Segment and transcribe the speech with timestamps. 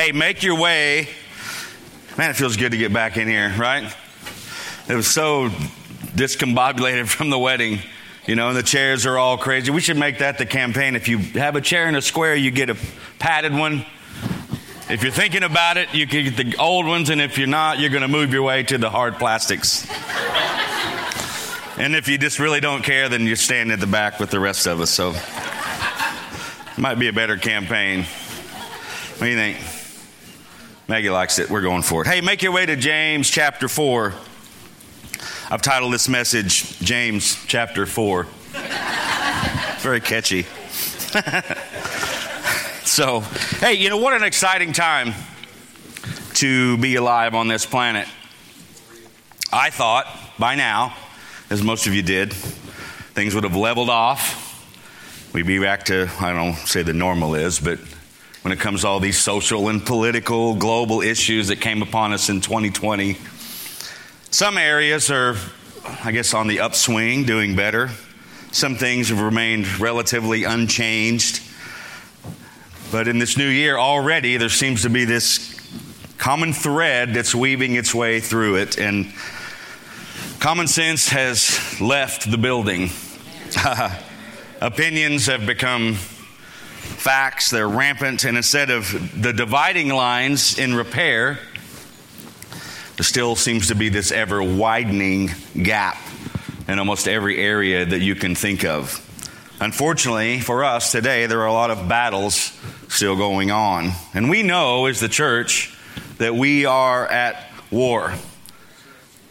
[0.00, 1.10] Hey, make your way.
[2.16, 3.94] Man, it feels good to get back in here, right?
[4.88, 7.80] It was so discombobulated from the wedding.
[8.26, 9.70] You know, and the chairs are all crazy.
[9.70, 10.96] We should make that the campaign.
[10.96, 12.78] If you have a chair in a square, you get a
[13.18, 13.84] padded one.
[14.88, 17.78] If you're thinking about it, you can get the old ones, and if you're not,
[17.78, 19.86] you're going to move your way to the hard plastics.
[21.78, 24.40] and if you just really don't care, then you're standing at the back with the
[24.40, 24.88] rest of us.
[24.88, 25.12] So,
[26.80, 28.04] might be a better campaign.
[29.18, 29.79] What do you think?
[30.90, 31.48] Maggie likes it.
[31.48, 32.08] We're going for it.
[32.08, 34.12] Hey, make your way to James chapter 4.
[35.48, 38.26] I've titled this message James chapter 4.
[39.78, 40.42] Very catchy.
[42.84, 43.20] so,
[43.60, 45.14] hey, you know what an exciting time
[46.34, 48.08] to be alive on this planet.
[49.52, 50.06] I thought
[50.40, 50.96] by now,
[51.50, 55.30] as most of you did, things would have leveled off.
[55.32, 57.78] We'd be back to, I don't say the normal is, but
[58.42, 62.28] when it comes to all these social and political global issues that came upon us
[62.28, 63.16] in 2020
[64.32, 65.34] some areas are,
[66.04, 67.90] I guess, on the upswing, doing better.
[68.52, 71.42] Some things have remained relatively unchanged.
[72.92, 75.58] But in this new year, already there seems to be this
[76.16, 78.78] common thread that's weaving its way through it.
[78.78, 79.12] And
[80.38, 82.90] common sense has left the building.
[84.60, 85.96] Opinions have become
[86.80, 88.24] facts, they're rampant.
[88.24, 91.38] And instead of the dividing lines in repair,
[92.96, 95.30] there still seems to be this ever widening
[95.62, 95.96] gap
[96.68, 99.06] in almost every area that you can think of.
[99.60, 103.92] Unfortunately for us today, there are a lot of battles still going on.
[104.14, 105.76] And we know as the church
[106.18, 108.14] that we are at war.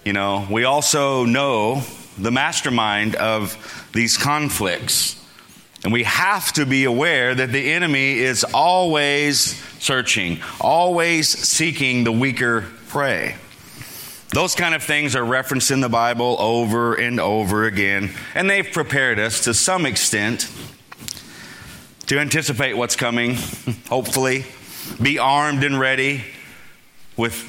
[0.05, 1.83] You know, we also know
[2.17, 5.18] the mastermind of these conflicts.
[5.83, 12.11] And we have to be aware that the enemy is always searching, always seeking the
[12.11, 13.35] weaker prey.
[14.31, 18.69] Those kind of things are referenced in the Bible over and over again, and they've
[18.71, 20.51] prepared us to some extent
[22.07, 23.35] to anticipate what's coming,
[23.89, 24.45] hopefully,
[25.01, 26.23] be armed and ready
[27.17, 27.43] with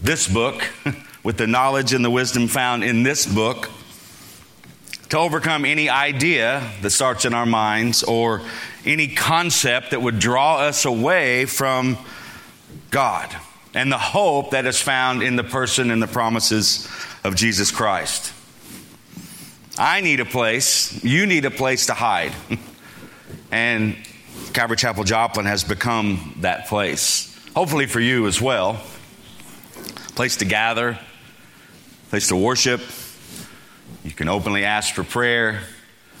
[0.00, 0.62] this book,
[1.24, 3.70] with the knowledge and the wisdom found in this book,
[5.12, 8.40] to overcome any idea that starts in our minds or
[8.86, 11.98] any concept that would draw us away from
[12.90, 13.28] God
[13.74, 16.88] and the hope that is found in the person and the promises
[17.24, 18.32] of Jesus Christ.
[19.76, 22.32] I need a place, you need a place to hide.
[23.52, 23.94] and
[24.54, 27.38] Calvary Chapel Joplin has become that place.
[27.54, 28.82] Hopefully for you as well.
[30.14, 30.98] Place to gather,
[32.08, 32.80] place to worship.
[34.04, 35.60] You can openly ask for prayer.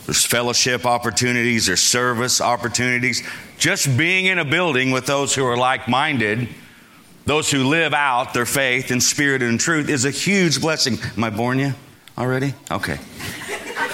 [0.06, 3.22] There's fellowship opportunities, there's service opportunities.
[3.58, 6.48] Just being in a building with those who are like minded
[7.24, 10.98] those who live out their faith in spirit and truth is a huge blessing.
[11.16, 11.72] Am I boring you
[12.18, 12.54] already?
[12.70, 12.98] Okay.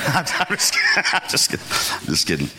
[0.07, 0.25] I'm,
[0.57, 1.67] just, I'm just kidding.
[2.01, 2.49] I'm just kidding.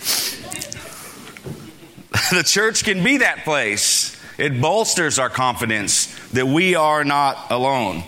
[2.31, 4.15] The church can be that place.
[4.37, 8.03] It bolsters our confidence that we are not alone.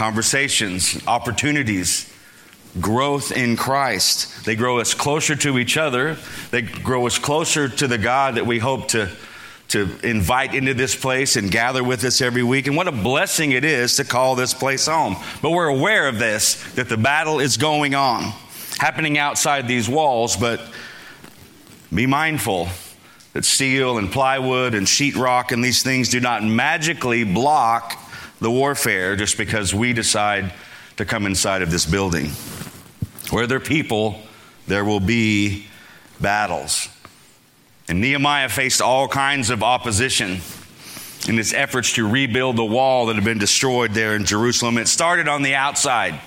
[0.00, 2.10] Conversations, opportunities,
[2.80, 4.46] growth in Christ.
[4.46, 6.16] They grow us closer to each other.
[6.50, 9.10] They grow us closer to the God that we hope to
[9.68, 12.66] to invite into this place and gather with us every week.
[12.66, 15.16] And what a blessing it is to call this place home.
[15.42, 18.32] But we're aware of this, that the battle is going on,
[18.78, 20.34] happening outside these walls.
[20.34, 20.62] But
[21.94, 22.70] be mindful
[23.34, 27.98] that steel and plywood and sheetrock and these things do not magically block
[28.40, 30.52] the warfare just because we decide
[30.96, 32.30] to come inside of this building.
[33.30, 34.20] Where there are people,
[34.66, 35.66] there will be
[36.20, 36.88] battles.
[37.88, 40.40] And Nehemiah faced all kinds of opposition
[41.28, 44.78] in his efforts to rebuild the wall that had been destroyed there in Jerusalem.
[44.78, 46.20] It started on the outside.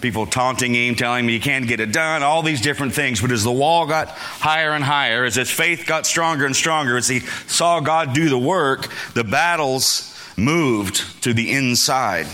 [0.00, 3.22] People taunting him, telling him he can't get it done, all these different things.
[3.22, 6.98] But as the wall got higher and higher, as his faith got stronger and stronger,
[6.98, 12.26] as he saw God do the work, the battles moved to the inside,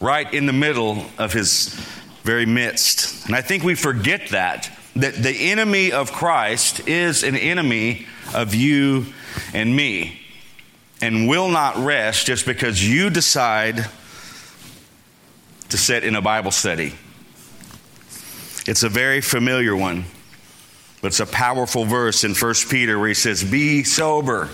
[0.00, 1.68] right in the middle of his
[2.22, 3.26] very midst.
[3.26, 8.54] And I think we forget that, that the enemy of Christ is an enemy of
[8.54, 9.06] you
[9.52, 10.20] and me
[11.00, 13.84] and will not rest just because you decide
[15.68, 16.94] to sit in a Bible study.
[18.66, 20.04] It's a very familiar one,
[21.02, 24.48] but it's a powerful verse in 1 Peter where he says, Be sober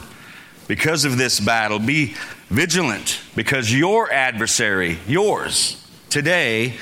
[0.66, 2.16] because of this battle, be
[2.50, 6.74] vigilant because your adversary, yours, today,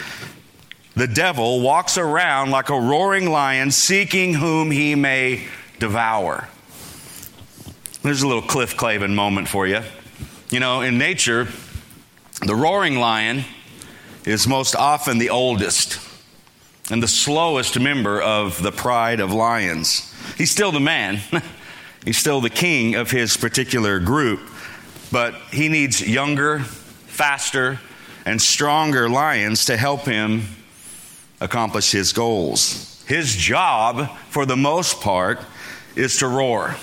[0.97, 5.47] the devil walks around like a roaring lion seeking whom he may
[5.79, 6.49] devour.
[8.03, 9.83] There's a little Cliff Clavin moment for you.
[10.51, 11.47] You know, in nature,
[12.45, 13.45] the roaring lion
[14.25, 16.01] is most often the oldest
[16.91, 20.15] and the slowest member of the pride of lions.
[20.37, 21.21] He's still the man,
[22.05, 24.41] he's still the king of his particular group,
[25.11, 27.81] but he needs younger, faster,
[28.25, 30.43] and stronger lions to help him
[31.41, 33.03] accomplish his goals.
[33.07, 35.41] His job, for the most part,
[35.97, 36.77] is to roar.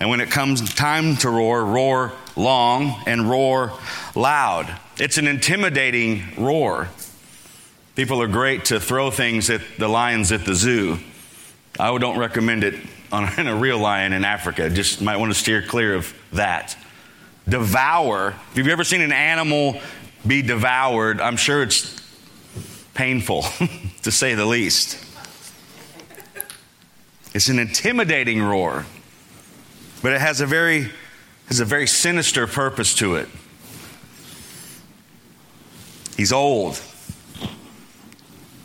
[0.00, 3.72] And when it comes time to roar, roar long and roar
[4.14, 4.74] loud.
[4.98, 6.88] It's an intimidating roar.
[7.96, 10.98] People are great to throw things at the lions at the zoo.
[11.78, 12.74] I don't recommend it
[13.12, 14.70] on a real lion in Africa.
[14.70, 16.76] Just might want to steer clear of that.
[17.48, 18.34] Devour.
[18.50, 19.80] If you've ever seen an animal
[20.26, 22.00] be devoured, I'm sure it's
[22.94, 23.44] painful,
[24.02, 25.04] to say the least.
[27.32, 28.84] It's an intimidating roar
[30.02, 30.90] but it has a very
[31.48, 33.28] has a very sinister purpose to it.
[36.16, 36.80] He's old.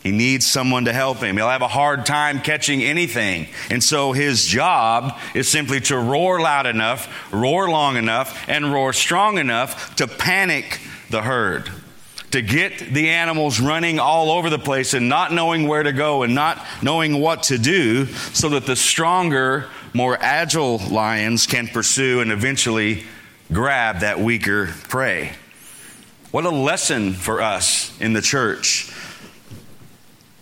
[0.06, 1.36] He needs someone to help him.
[1.36, 3.48] He'll have a hard time catching anything.
[3.72, 8.94] And so his job is simply to roar loud enough, roar long enough, and roar
[8.94, 10.80] strong enough to panic
[11.10, 11.72] the herd.
[12.31, 16.22] To get the animals running all over the place and not knowing where to go
[16.22, 19.66] and not knowing what to do so that the stronger
[19.96, 23.06] more agile lions can pursue and eventually
[23.52, 25.31] grab that weaker prey.
[26.30, 28.92] What a lesson for us in the church.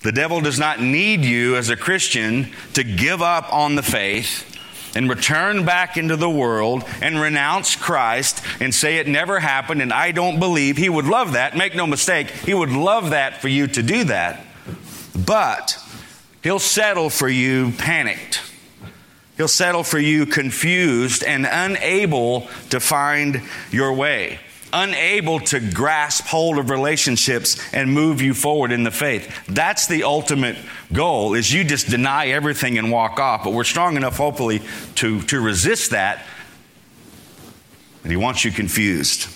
[0.03, 4.49] The devil does not need you as a Christian to give up on the faith
[4.95, 9.91] and return back into the world and renounce Christ and say it never happened and
[9.91, 10.77] I don't believe.
[10.77, 11.57] He would love that.
[11.57, 14.45] Make no mistake, he would love that for you to do that.
[15.25, 15.77] But
[16.43, 18.41] he'll settle for you panicked
[19.37, 23.41] He'll settle for you confused and unable to find
[23.71, 24.39] your way,
[24.73, 29.45] unable to grasp hold of relationships and move you forward in the faith.
[29.47, 30.57] That's the ultimate
[30.91, 33.43] goal is you just deny everything and walk off.
[33.43, 34.61] But we're strong enough hopefully
[34.95, 36.25] to, to resist that.
[38.03, 39.27] And he wants you confused.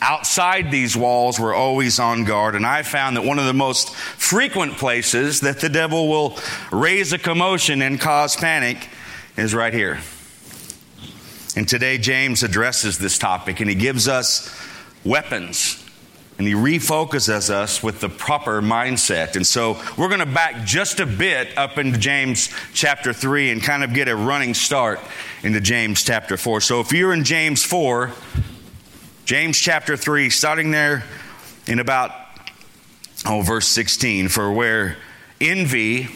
[0.00, 3.92] Outside these walls, we're always on guard, and I found that one of the most
[3.96, 6.38] frequent places that the devil will
[6.70, 8.88] raise a commotion and cause panic
[9.36, 9.98] is right here.
[11.56, 14.54] And today, James addresses this topic and he gives us
[15.04, 15.84] weapons
[16.38, 19.34] and he refocuses us with the proper mindset.
[19.34, 23.62] And so we're going to back just a bit up into James chapter 3 and
[23.62, 25.00] kind of get a running start
[25.42, 26.60] into James chapter 4.
[26.60, 28.12] So if you're in James 4,
[29.24, 31.02] James chapter 3, starting there
[31.66, 32.12] in about,
[33.26, 34.96] oh, verse 16, for where
[35.40, 36.08] envy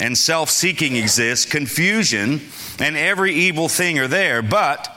[0.00, 2.40] and self seeking exists, confusion
[2.78, 4.42] and every evil thing are there.
[4.42, 4.94] But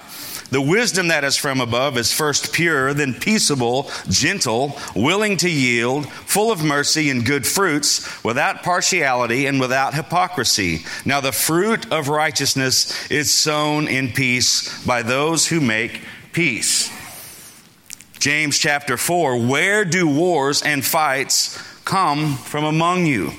[0.52, 6.12] the wisdom that is from above is first pure, then peaceable, gentle, willing to yield,
[6.12, 10.84] full of mercy and good fruits, without partiality and without hypocrisy.
[11.06, 16.02] Now the fruit of righteousness is sown in peace by those who make
[16.34, 16.92] peace.
[18.20, 23.32] James chapter 4 Where do wars and fights come from among you?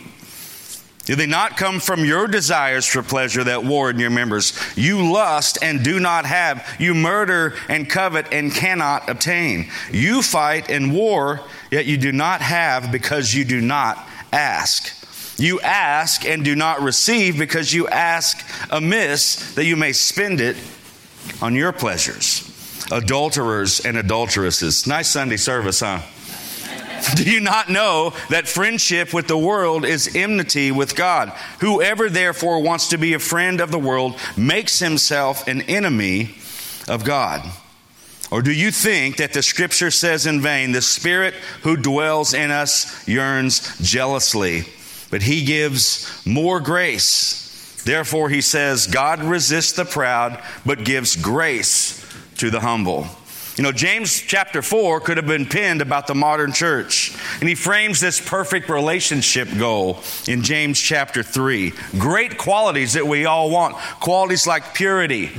[1.12, 4.58] Do they not come from your desires for pleasure that war in your members?
[4.78, 6.66] You lust and do not have.
[6.78, 9.70] You murder and covet and cannot obtain.
[9.90, 14.90] You fight and war, yet you do not have because you do not ask.
[15.38, 20.56] You ask and do not receive because you ask amiss that you may spend it
[21.42, 22.48] on your pleasures.
[22.90, 24.86] Adulterers and adulteresses.
[24.86, 26.00] Nice Sunday service, huh?
[27.16, 31.30] Do you not know that friendship with the world is enmity with God?
[31.60, 36.34] Whoever therefore wants to be a friend of the world makes himself an enemy
[36.88, 37.42] of God.
[38.30, 42.50] Or do you think that the scripture says in vain, the Spirit who dwells in
[42.50, 44.64] us yearns jealously,
[45.10, 47.82] but he gives more grace?
[47.84, 52.06] Therefore, he says, God resists the proud, but gives grace
[52.38, 53.06] to the humble.
[53.56, 57.14] You know, James chapter 4 could have been penned about the modern church.
[57.40, 61.72] And he frames this perfect relationship goal in James chapter 3.
[61.98, 63.76] Great qualities that we all want.
[64.00, 65.30] Qualities like purity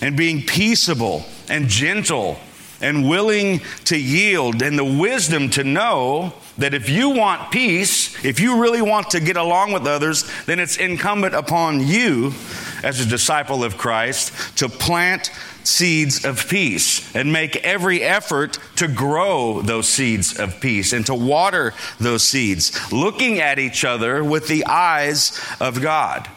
[0.00, 2.40] and being peaceable and gentle
[2.80, 8.40] and willing to yield and the wisdom to know that if you want peace, if
[8.40, 12.32] you really want to get along with others, then it's incumbent upon you
[12.82, 15.30] as a disciple of Christ to plant
[15.64, 21.14] seeds of peace and make every effort to grow those seeds of peace and to
[21.14, 26.28] water those seeds, looking at each other with the eyes of God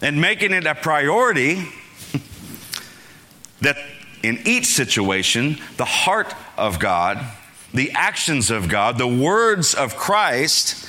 [0.00, 1.56] and making it a priority
[3.60, 3.76] that
[4.22, 7.24] in each situation, the heart of God,
[7.72, 10.88] the actions of God, the words of Christ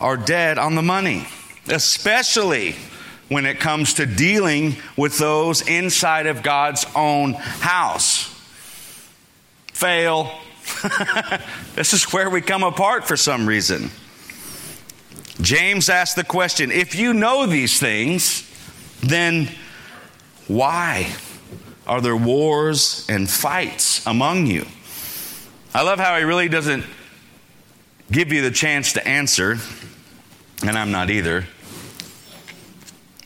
[0.00, 1.26] are dead on the money,
[1.68, 2.76] especially
[3.28, 8.34] when it comes to dealing with those inside of God's own house.
[9.72, 10.32] Fail.
[11.74, 13.90] this is where we come apart for some reason.
[15.40, 18.44] James asked the question if you know these things,
[19.00, 19.48] then
[20.46, 21.14] why
[21.86, 24.66] are there wars and fights among you?
[25.74, 26.84] I love how he really doesn't
[28.10, 29.58] give you the chance to answer,
[30.66, 31.46] and I'm not either.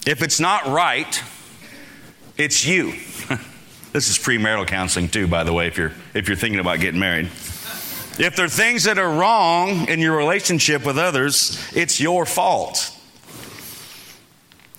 [0.06, 1.22] If it's not right,
[2.36, 2.86] it's you.
[3.92, 7.00] this is premarital counseling too, by the way, if you're if you're thinking about getting
[7.00, 7.26] married.
[8.18, 12.94] If there are things that are wrong in your relationship with others, it's your fault.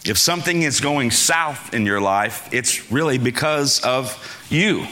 [0.06, 4.86] If something is going south in your life, it's really because of you.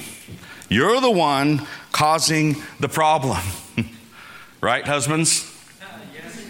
[0.70, 3.42] You're the one causing the problem.
[4.62, 5.48] right, husbands?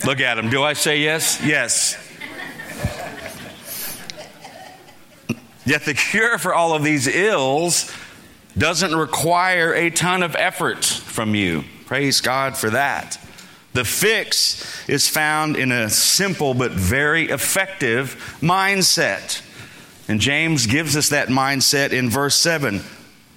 [0.06, 0.50] Look at him.
[0.50, 1.42] Do I say yes?
[1.44, 1.98] Yes.
[5.66, 7.94] Yet the cure for all of these ills
[8.58, 11.64] doesn't require a ton of effort from you.
[11.86, 13.20] Praise God for that.
[13.74, 19.42] The fix is found in a simple but very effective mindset.
[20.08, 22.82] And James gives us that mindset in verse 7.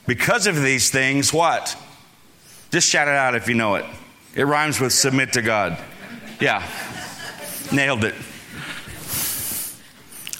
[0.06, 1.76] Because of these things, what?
[2.72, 3.84] Just shout it out if you know it.
[4.34, 5.78] It rhymes with submit to God.
[6.40, 6.68] Yeah,
[7.72, 8.14] nailed it.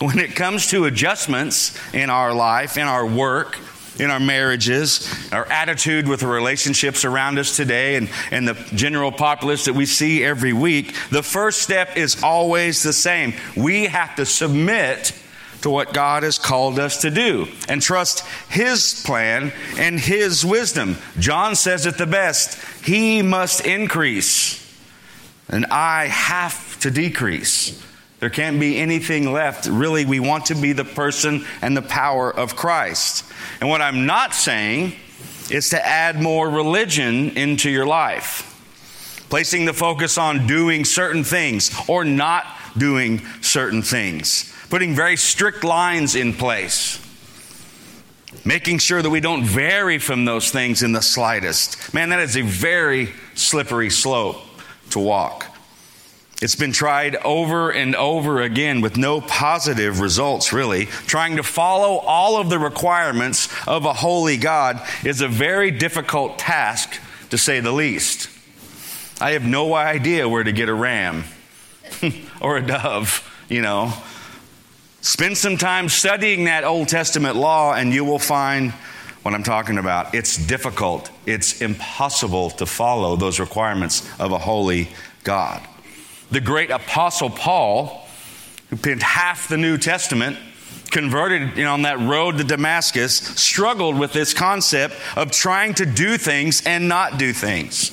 [0.05, 3.59] When it comes to adjustments in our life, in our work,
[3.99, 9.11] in our marriages, our attitude with the relationships around us today, and, and the general
[9.11, 13.33] populace that we see every week, the first step is always the same.
[13.57, 15.19] We have to submit
[15.63, 20.99] to what God has called us to do and trust His plan and His wisdom.
[21.19, 24.61] John says it the best He must increase,
[25.49, 27.83] and I have to decrease.
[28.25, 29.67] There can't be anything left.
[29.67, 33.23] Really, we want to be the person and the power of Christ.
[33.61, 34.95] And what I'm not saying
[35.51, 38.51] is to add more religion into your life,
[39.29, 42.47] placing the focus on doing certain things or not
[42.79, 46.99] doing certain things, putting very strict lines in place.
[48.43, 51.93] Making sure that we don't vary from those things in the slightest.
[51.93, 54.39] Man, that is a very slippery slope
[54.93, 55.54] to walk.
[56.45, 60.85] It's been tried over and over again with no positive results, really.
[60.85, 66.39] Trying to follow all of the requirements of a holy God is a very difficult
[66.39, 68.29] task, to say the least.
[69.23, 71.25] I have no idea where to get a ram
[72.43, 73.95] or a dove, you know.
[75.01, 78.73] Spend some time studying that Old Testament law, and you will find
[79.23, 80.15] what I'm talking about.
[80.15, 84.91] It's difficult, it's impossible to follow those requirements of a holy
[85.23, 85.67] God
[86.31, 88.07] the great apostle Paul,
[88.71, 90.37] who penned half the New Testament,
[90.91, 95.87] converted you know, on that road to Damascus, struggled with this concept of trying to
[95.87, 97.91] do things and not do things.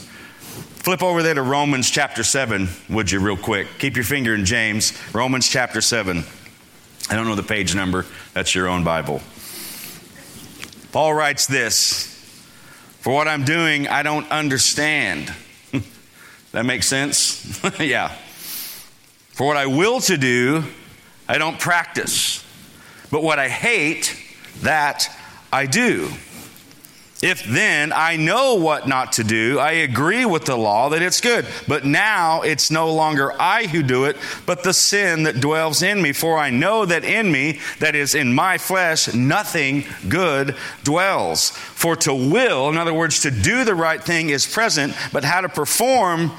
[0.82, 3.68] Flip over there to Romans chapter 7, would you, real quick?
[3.78, 6.24] Keep your finger in James, Romans chapter 7.
[7.10, 9.22] I don't know the page number, that's your own Bible.
[10.92, 12.08] Paul writes this
[13.02, 15.34] For what I'm doing, I don't understand.
[16.52, 17.62] That makes sense?
[17.80, 18.10] yeah.
[19.30, 20.64] For what I will to do,
[21.28, 22.46] I don't practice.
[23.10, 24.18] But what I hate,
[24.62, 25.10] that
[25.52, 26.10] I do.
[27.22, 31.22] If then I know what not to do, I agree with the law that it's
[31.22, 31.46] good.
[31.68, 36.02] But now it's no longer I who do it, but the sin that dwells in
[36.02, 36.14] me.
[36.14, 41.52] For I know that in me, that is in my flesh, nothing good dwells.
[41.52, 45.42] For to will, in other words, to do the right thing is present, but how
[45.42, 46.32] to perform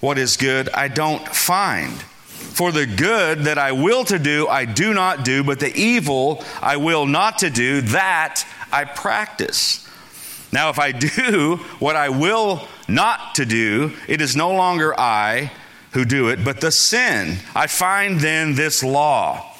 [0.00, 1.92] what is good, I don't find.
[1.92, 6.44] For the good that I will to do, I do not do, but the evil
[6.60, 9.81] I will not to do, that I practice.
[10.52, 15.50] Now, if I do what I will not to do, it is no longer I
[15.92, 17.38] who do it, but the sin.
[17.54, 19.51] I find then this law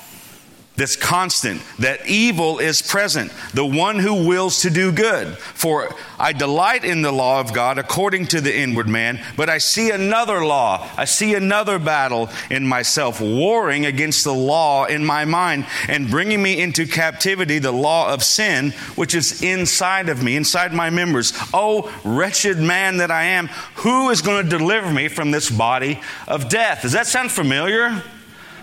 [0.74, 5.36] that's constant, that evil is present, the one who wills to do good.
[5.36, 9.58] For I delight in the law of God according to the inward man, but I
[9.58, 15.26] see another law, I see another battle in myself, warring against the law in my
[15.26, 20.36] mind, and bringing me into captivity the law of sin, which is inside of me,
[20.36, 21.34] inside my members.
[21.52, 26.00] Oh, wretched man that I am, who is going to deliver me from this body
[26.26, 26.82] of death?
[26.82, 28.02] Does that sound familiar?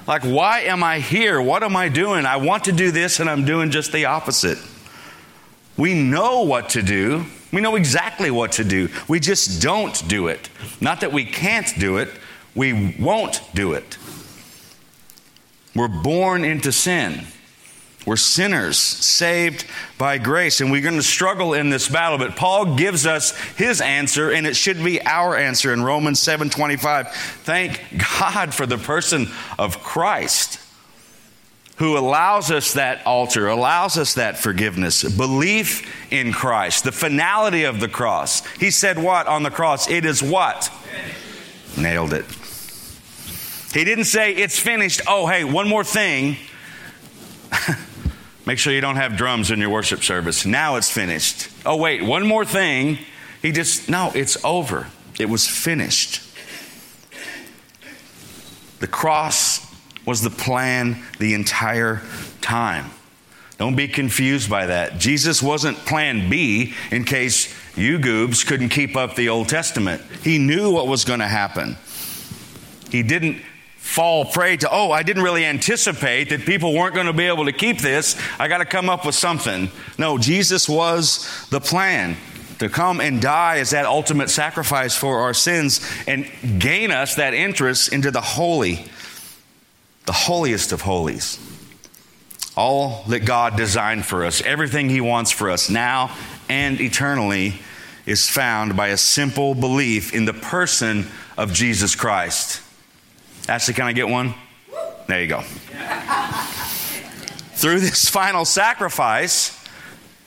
[0.10, 1.40] Like, why am I here?
[1.40, 2.26] What am I doing?
[2.26, 4.58] I want to do this and I'm doing just the opposite.
[5.78, 7.28] We know what to do.
[7.54, 8.90] We know exactly what to do.
[9.08, 10.50] We just don't do it.
[10.82, 12.10] Not that we can't do it,
[12.56, 14.00] we won't do it.
[15.76, 17.28] We're born into sin.
[18.10, 19.68] We're sinners saved
[20.00, 22.18] by grace, and we're going to struggle in this battle.
[22.18, 27.12] But Paul gives us his answer, and it should be our answer in Romans 7:25.
[27.44, 27.84] Thank
[28.20, 29.28] God for the person
[29.60, 30.60] of Christ
[31.76, 37.80] who allows us that altar, allows us that forgiveness, belief in Christ, the finality of
[37.80, 38.44] the cross.
[38.56, 39.88] He said what on the cross?
[39.88, 40.72] It is what?
[41.78, 42.26] Nailed it.
[43.72, 45.02] He didn't say it's finished.
[45.06, 46.38] Oh, hey, one more thing.
[48.50, 50.44] Make sure you don't have drums in your worship service.
[50.44, 51.50] Now it's finished.
[51.68, 52.98] Oh, wait, one more thing.
[53.44, 54.88] He just, no, it's over.
[55.20, 56.24] It was finished.
[58.80, 59.72] The cross
[60.04, 62.02] was the plan the entire
[62.42, 62.90] time.
[63.60, 64.98] Don't be confused by that.
[64.98, 70.02] Jesus wasn't plan B in case you goobs couldn't keep up the Old Testament.
[70.24, 71.78] He knew what was going to happen.
[72.90, 73.44] He didn't
[73.90, 77.46] fall prey to, oh, I didn't really anticipate that people weren't going to be able
[77.46, 78.16] to keep this.
[78.38, 79.72] I got to come up with something.
[79.98, 82.16] No, Jesus was the plan
[82.60, 86.30] to come and die as that ultimate sacrifice for our sins and
[86.60, 88.86] gain us that interest into the holy,
[90.06, 91.40] the holiest of holies.
[92.56, 96.16] All that God designed for us, everything He wants for us now
[96.48, 97.56] and eternally,
[98.06, 102.62] is found by a simple belief in the person of Jesus Christ.
[103.50, 104.36] Ashley, can I get one?
[105.08, 105.42] There you go.
[107.54, 109.60] Through this final sacrifice,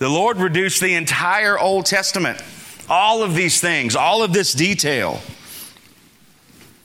[0.00, 2.42] the Lord reduced the entire Old Testament,
[2.88, 5.20] all of these things, all of this detail,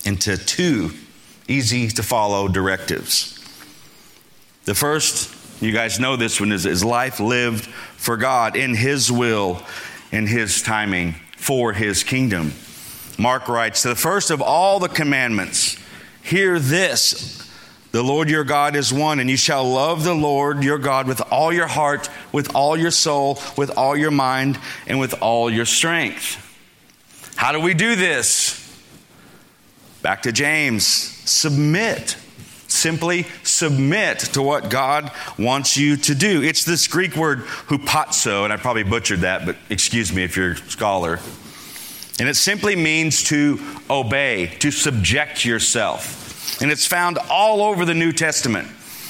[0.05, 0.91] into two
[1.47, 3.33] easy to follow directives.
[4.65, 9.11] The first, you guys know this one, is, is life lived for God in His
[9.11, 9.63] will,
[10.11, 12.53] in His timing, for His kingdom.
[13.17, 15.79] Mark writes, The first of all the commandments
[16.27, 17.49] Hear this
[17.93, 21.21] the Lord your God is one, and you shall love the Lord your God with
[21.31, 25.63] all your heart, with all your soul, with all your mind, and with all your
[25.63, 26.43] strength.
[27.37, 28.61] How do we do this?
[30.01, 32.17] Back to James submit.
[32.67, 35.09] Simply submit to what God
[35.39, 36.43] wants you to do.
[36.43, 40.51] It's this Greek word hupazo, and I probably butchered that, but excuse me if you're
[40.51, 41.19] a scholar.
[42.19, 46.61] And it simply means to obey, to subject yourself.
[46.61, 48.67] And it's found all over the New Testament.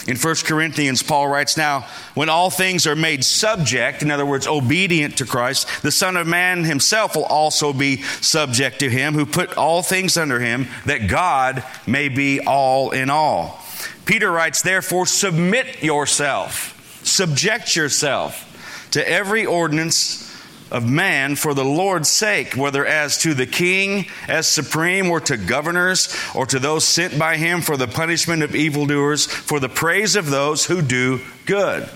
[0.07, 1.81] In 1 Corinthians, Paul writes now,
[2.13, 6.25] when all things are made subject, in other words, obedient to Christ, the Son of
[6.25, 11.09] Man himself will also be subject to him, who put all things under him, that
[11.09, 13.61] God may be all in all.
[14.05, 18.45] Peter writes, therefore, submit yourself, subject yourself
[18.91, 20.26] to every ordinance
[20.71, 25.37] of man for the Lord's sake, whether as to the king as supreme, or to
[25.37, 30.15] governors, or to those sent by him for the punishment of evildoers, for the praise
[30.15, 31.89] of those who do good.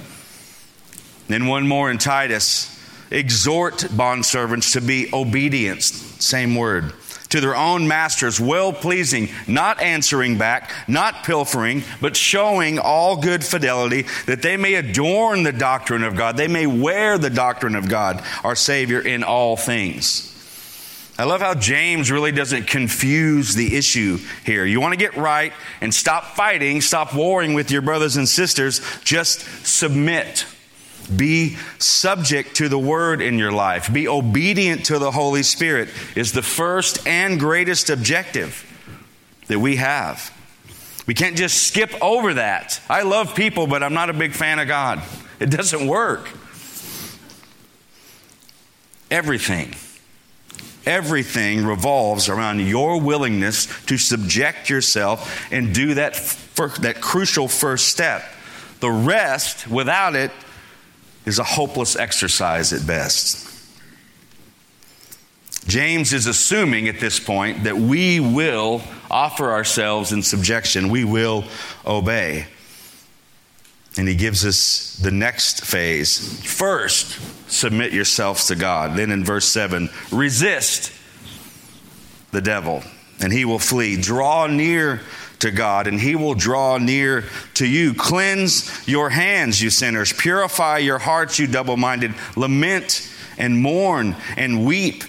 [1.28, 2.68] Then one more in Titus.
[3.10, 6.94] Exhort bondservants to be obedient, same word
[7.32, 13.44] to their own masters, well pleasing, not answering back, not pilfering, but showing all good
[13.44, 17.90] fidelity, that they may adorn the doctrine of God, they may wear the doctrine of
[17.90, 20.28] God, our Savior, in all things.
[21.18, 24.66] I love how James really doesn't confuse the issue here.
[24.66, 28.82] You want to get right and stop fighting, stop warring with your brothers and sisters,
[29.04, 30.46] just submit.
[31.16, 33.92] Be subject to the word in your life.
[33.92, 38.68] Be obedient to the Holy Spirit is the first and greatest objective
[39.48, 40.36] that we have.
[41.08, 42.80] We can't just skip over that.
[42.90, 45.02] I love people, but I'm not a big fan of God.
[45.40, 46.30] It doesn't work.
[49.10, 49.76] Everything,
[50.86, 56.14] everything revolves around your willingness to subject yourself and do that,
[56.80, 58.24] that crucial first step.
[58.80, 60.32] The rest, without it,
[61.26, 63.48] is a hopeless exercise at best.
[65.68, 71.44] James is assuming at this point that we will offer ourselves in subjection, we will
[71.86, 72.48] obey.
[73.98, 76.42] And he gives us the next phase.
[76.44, 77.20] First,
[77.52, 78.98] submit yourselves to God.
[78.98, 80.92] Then in verse 7, resist
[82.32, 82.84] the devil,
[83.20, 84.02] and he will flee.
[84.02, 85.02] Draw near
[85.42, 87.26] to God, and He will draw near
[87.56, 87.94] to you.
[87.94, 90.14] Cleanse your hands, you sinners.
[90.14, 92.14] Purify your hearts, you double minded.
[92.36, 95.04] Lament and mourn and weep.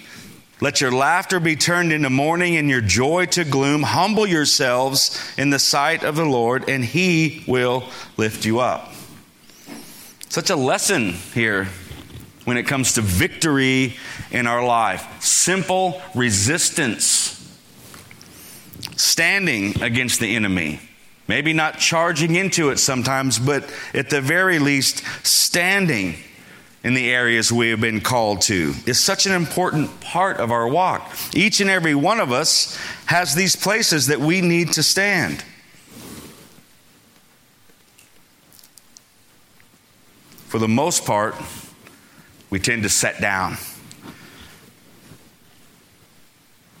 [0.61, 3.83] Let your laughter be turned into mourning and your joy to gloom.
[3.83, 7.83] Humble yourselves in the sight of the Lord, and He will
[8.17, 8.93] lift you up.
[10.29, 11.67] Such a lesson here
[12.45, 13.95] when it comes to victory
[14.31, 15.21] in our life.
[15.21, 17.42] Simple resistance.
[19.03, 20.79] Standing against the enemy.
[21.27, 26.15] Maybe not charging into it sometimes, but at the very least, standing
[26.85, 30.65] in the areas we have been called to is such an important part of our
[30.69, 31.13] walk.
[31.35, 35.43] Each and every one of us has these places that we need to stand.
[40.47, 41.35] For the most part,
[42.49, 43.57] we tend to set down.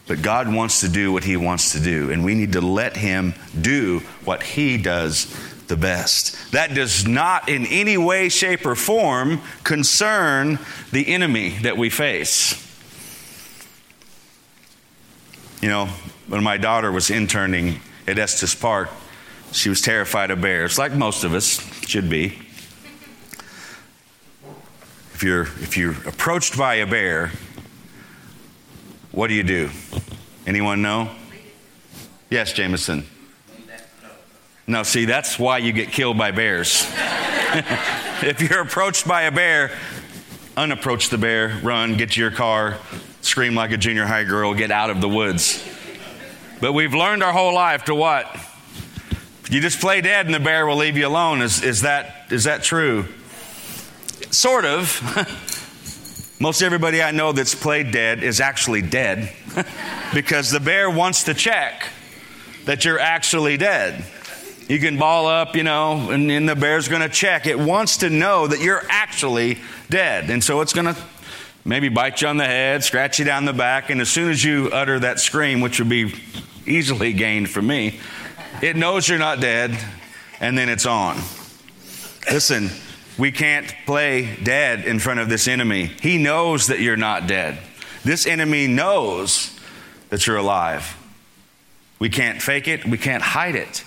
[0.07, 2.97] But God wants to do what He wants to do, and we need to let
[2.97, 5.33] Him do what He does
[5.67, 6.51] the best.
[6.51, 10.59] That does not in any way, shape, or form concern
[10.91, 12.59] the enemy that we face.
[15.61, 15.85] You know,
[16.27, 18.89] when my daughter was interning at Estes Park,
[19.53, 22.37] she was terrified of bears, like most of us should be.
[25.13, 27.31] If you're, if you're approached by a bear,
[29.13, 29.69] what do you do?
[30.47, 31.09] Anyone know?
[32.29, 33.05] Yes, Jameson.
[34.65, 36.87] No, see, that's why you get killed by bears.
[38.23, 39.71] if you're approached by a bear,
[40.57, 42.79] unapproach the bear, run, get to your car,
[43.21, 45.63] scream like a junior high girl, get out of the woods.
[46.59, 48.35] But we've learned our whole life to what?
[49.51, 51.43] You just play dead and the bear will leave you alone.
[51.43, 53.05] Is, is, that, is that true?
[54.31, 55.49] Sort of.
[56.43, 59.31] Most everybody I know that's played dead is actually dead
[60.13, 61.87] because the bear wants to check
[62.65, 64.03] that you're actually dead.
[64.67, 67.47] You can ball up, you know, and, and the bear's going to check.
[67.47, 70.29] It wants to know that you're actually dead.
[70.29, 71.01] And so it's going to
[71.63, 74.43] maybe bite you on the head, scratch you down the back, and as soon as
[74.43, 76.13] you utter that scream, which would be
[76.67, 78.01] easily gained from me,
[78.61, 79.79] it knows you're not dead,
[80.41, 81.15] and then it's on.
[82.29, 82.69] Listen,
[83.17, 85.85] we can't play dead in front of this enemy.
[86.01, 87.59] He knows that you're not dead.
[88.03, 89.57] This enemy knows
[90.09, 90.97] that you're alive.
[91.99, 93.83] We can't fake it, we can't hide it.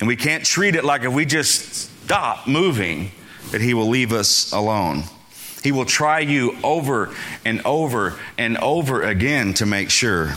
[0.00, 3.12] And we can't treat it like if we just stop moving,
[3.50, 5.04] that He will leave us alone.
[5.62, 10.34] He will try you over and over and over again to make sure.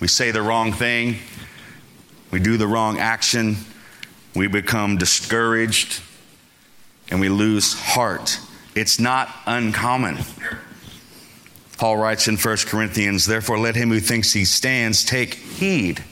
[0.00, 1.16] We say the wrong thing,
[2.30, 3.56] we do the wrong action,
[4.36, 6.02] we become discouraged
[7.10, 8.38] and we lose heart.
[8.74, 10.18] It's not uncommon.
[11.78, 16.04] Paul writes in 1 Corinthians, therefore let him who thinks he stands take heed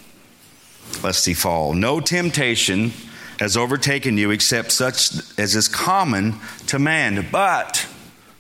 [1.02, 1.74] lest he fall.
[1.74, 2.92] No temptation
[3.38, 6.34] has overtaken you except such as is common
[6.68, 7.26] to man.
[7.30, 7.86] But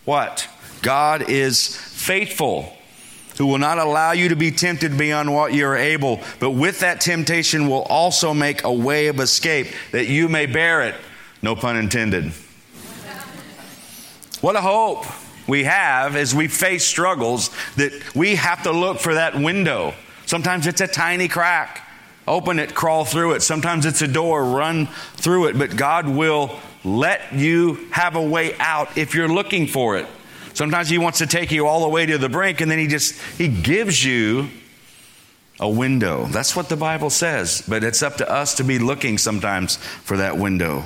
[0.04, 0.48] what?
[0.82, 2.76] God is faithful
[3.36, 6.80] who will not allow you to be tempted beyond what you are able, but with
[6.80, 10.94] that temptation will also make a way of escape that you may bear it.
[11.42, 12.32] No pun intended.
[14.40, 15.06] What a hope
[15.46, 19.94] we have as we face struggles that we have to look for that window.
[20.26, 21.80] Sometimes it's a tiny crack.
[22.26, 23.42] Open it, crawl through it.
[23.42, 28.56] Sometimes it's a door, run through it, but God will let you have a way
[28.58, 30.06] out if you're looking for it.
[30.54, 32.86] Sometimes he wants to take you all the way to the brink and then he
[32.86, 34.48] just he gives you
[35.60, 36.26] a window.
[36.26, 40.16] That's what the Bible says, but it's up to us to be looking sometimes for
[40.16, 40.84] that window.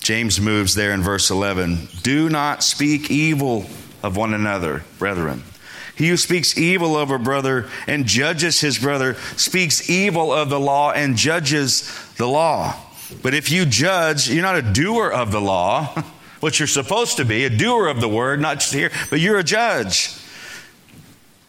[0.00, 1.88] James moves there in verse 11.
[2.02, 3.66] Do not speak evil
[4.02, 5.42] of one another, brethren.
[5.96, 10.60] He who speaks evil of a brother and judges his brother speaks evil of the
[10.60, 12.76] law and judges the law.
[13.22, 15.94] But if you judge, you're not a doer of the law
[16.44, 19.38] what you're supposed to be, a doer of the word, not just here, but you're
[19.38, 20.14] a judge.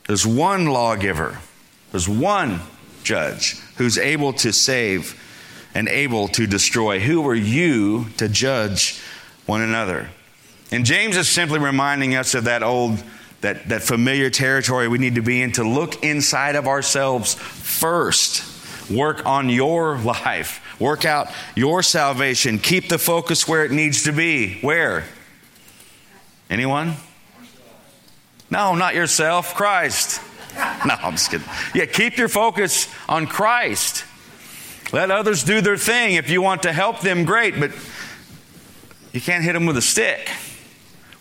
[0.08, 1.38] There's one lawgiver,
[1.92, 2.62] there's one
[3.04, 5.22] judge who's able to save
[5.76, 7.02] and able to destroy.
[7.02, 9.02] Who are you to judge
[9.46, 10.12] one another?
[10.72, 13.04] And James is simply reminding us of that old,
[13.42, 18.90] that, that familiar territory we need to be in to look inside of ourselves first.
[18.90, 22.60] Work on your life Work out your salvation.
[22.60, 24.60] Keep the focus where it needs to be.
[24.62, 25.06] Where?
[26.50, 26.96] Anyone?
[28.50, 29.56] No, not yourself.
[29.56, 30.22] Christ.
[30.86, 31.48] No, I'm just kidding.
[31.74, 34.06] Yeah, keep your focus on Christ.
[34.94, 36.14] Let others do their thing.
[36.14, 37.72] If you want to help them, great, but
[39.12, 40.30] you can't hit them with a stick.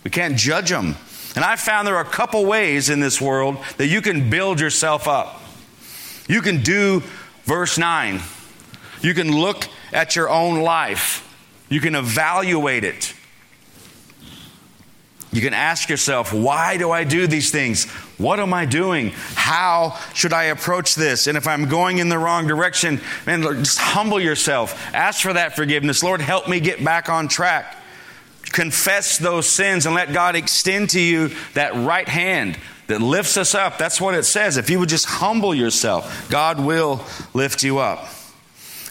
[0.04, 0.94] We can't judge them.
[1.34, 4.60] And I found there are a couple ways in this world that you can build
[4.60, 5.42] yourself up.
[6.28, 7.02] You can do
[7.44, 8.20] verse 9
[9.04, 11.30] you can look at your own life,
[11.68, 13.14] you can evaluate it.
[15.30, 17.90] You can ask yourself, why do I do these things?
[18.18, 19.10] What am I doing?
[19.34, 21.26] How should I approach this?
[21.26, 24.80] And if I'm going in the wrong direction, man, just humble yourself.
[24.94, 26.02] Ask for that forgiveness.
[26.04, 27.76] Lord, help me get back on track.
[28.52, 33.54] confess those sins and let God extend to you that right hand that lifts us
[33.54, 33.76] up.
[33.76, 34.56] That's what it says.
[34.56, 38.06] If you would just humble yourself, God will lift you up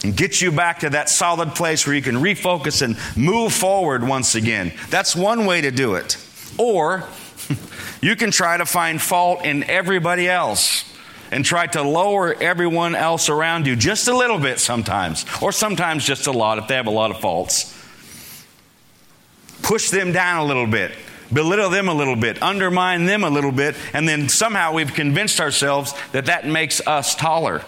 [0.04, 4.06] and get you back to that solid place where you can refocus and move forward
[4.06, 4.70] once again.
[4.90, 6.18] That's one way to do it.
[6.58, 7.08] Or
[8.02, 10.84] you can try to find fault in everybody else
[11.30, 16.04] and try to lower everyone else around you just a little bit sometimes, or sometimes
[16.04, 17.72] just a lot if they have a lot of faults.
[19.62, 20.92] Push them down a little bit,
[21.32, 25.40] belittle them a little bit, undermine them a little bit, and then somehow we've convinced
[25.40, 27.64] ourselves that that makes us taller.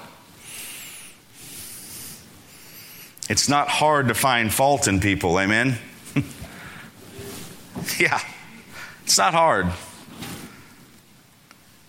[3.29, 5.79] It's not hard to find fault in people, amen?
[7.99, 8.21] yeah,
[9.03, 9.67] it's not hard.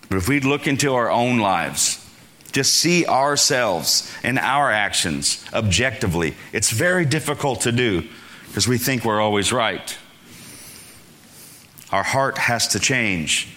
[0.08, 2.04] But if we look into our own lives,
[2.50, 8.08] just see ourselves and our actions objectively, it's very difficult to do
[8.48, 9.96] because we think we're always right.
[11.92, 13.54] Our heart has to change.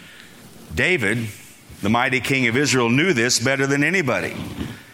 [0.76, 1.28] David,
[1.82, 4.36] the mighty king of Israel, knew this better than anybody.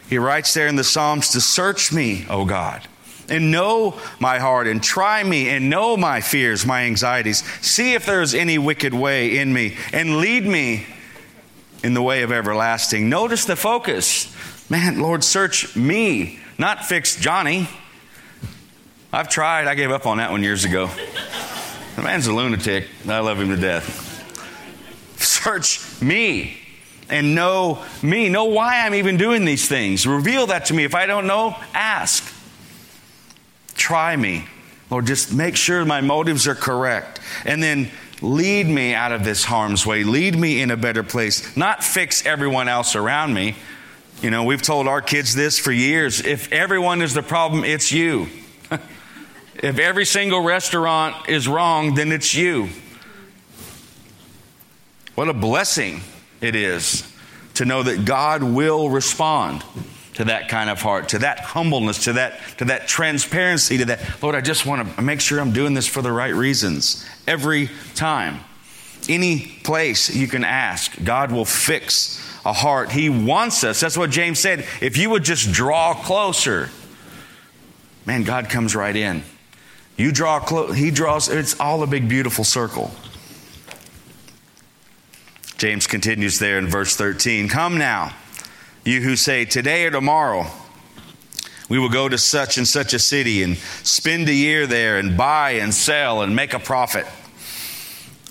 [0.10, 2.88] He writes there in the Psalms to search me, O God,
[3.30, 7.44] and know my heart, and try me, and know my fears, my anxieties.
[7.62, 10.86] See if there is any wicked way in me, and lead me
[11.84, 13.10] in the way of everlasting.
[13.10, 14.34] Notice the focus.
[14.70, 17.68] Man, Lord, search me, not fix Johnny.
[19.12, 19.68] I've tried.
[19.68, 20.90] I gave up on that one years ago.
[21.96, 22.88] The man's a lunatic.
[23.08, 24.04] I love him to death.
[25.20, 26.58] Search me
[27.10, 28.30] and know me.
[28.30, 30.06] Know why I'm even doing these things.
[30.06, 30.84] Reveal that to me.
[30.84, 32.34] If I don't know, ask.
[33.76, 34.46] Try me.
[34.90, 37.20] Lord, just make sure my motives are correct.
[37.46, 37.92] And then
[38.22, 40.04] lead me out of this harm's way.
[40.04, 41.56] Lead me in a better place.
[41.56, 43.56] Not fix everyone else around me.
[44.22, 46.22] You know, we've told our kids this for years.
[46.22, 48.28] If everyone is the problem, it's you.
[49.56, 52.70] if every single restaurant is wrong, then it's you.
[55.14, 56.02] What a blessing
[56.42, 57.12] it is
[57.56, 59.64] to know that God will respond
[60.18, 64.22] to that kind of heart, to that humbleness, to that, to that transparency, to that,
[64.22, 67.70] Lord, I just want to make sure I'm doing this for the right reasons every
[67.94, 68.40] time.
[69.08, 72.92] Any place you can ask, God will fix a heart.
[72.92, 73.80] He wants us.
[73.80, 74.66] That's what James said.
[74.82, 76.70] If you would just draw closer,
[78.06, 79.22] man, God comes right in.
[79.98, 82.92] You draw close, He draws, it's all a big, beautiful circle.
[85.58, 88.14] James continues there in verse 13 Come now
[88.88, 90.46] you who say, Today or tomorrow,
[91.70, 95.18] we will go to such and such a city and spend a year there and
[95.18, 97.06] buy and sell and make a profit.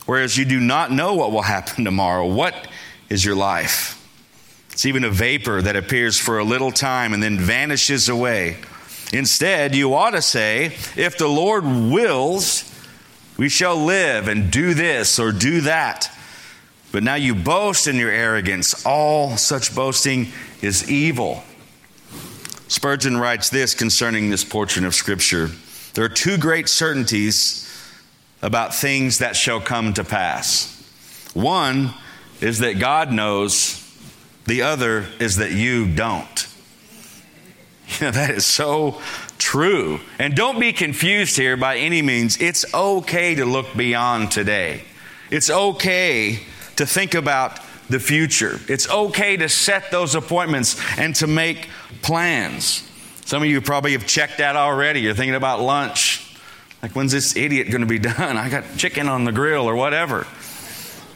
[0.06, 2.26] Whereas you do not know what will happen tomorrow.
[2.26, 2.68] What
[3.10, 3.92] is your life?
[4.70, 8.58] It's even a vapor that appears for a little time and then vanishes away.
[9.12, 12.72] Instead, you ought to say, If the Lord wills,
[13.36, 16.10] we shall live and do this or do that.
[16.92, 18.86] But now you boast in your arrogance.
[18.86, 20.28] All such boasting
[20.62, 21.42] is evil.
[22.68, 25.50] Spurgeon writes this concerning this portion of Scripture
[25.94, 27.62] There are two great certainties
[28.42, 30.72] about things that shall come to pass.
[31.34, 31.94] One
[32.40, 33.82] is that God knows,
[34.46, 36.46] the other is that you don't.
[38.00, 39.00] You know, that is so
[39.38, 40.00] true.
[40.18, 42.36] And don't be confused here by any means.
[42.38, 44.82] It's okay to look beyond today.
[45.30, 46.40] It's okay
[46.76, 48.58] to think about the future.
[48.68, 51.68] It's okay to set those appointments and to make
[52.02, 52.82] plans.
[53.24, 55.00] Some of you probably have checked that already.
[55.00, 56.22] You're thinking about lunch.
[56.82, 58.36] Like, when's this idiot going to be done?
[58.36, 60.26] I got chicken on the grill or whatever.